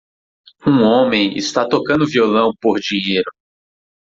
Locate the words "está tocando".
1.37-2.07